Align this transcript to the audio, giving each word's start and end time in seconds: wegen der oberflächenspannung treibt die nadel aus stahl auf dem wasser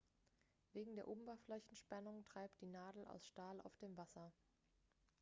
wegen 0.73 0.95
der 0.95 1.07
oberflächenspannung 1.07 2.25
treibt 2.29 2.59
die 2.59 2.65
nadel 2.65 3.05
aus 3.05 3.23
stahl 3.27 3.61
auf 3.61 3.77
dem 3.77 3.95
wasser 3.97 4.33